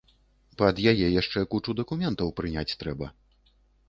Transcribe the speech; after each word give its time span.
Пад 0.59 0.79
яе 0.91 1.07
яшчэ 1.21 1.43
кучу 1.51 1.75
дакументаў 1.79 2.31
прыняць 2.39 2.77
трэба. 2.81 3.11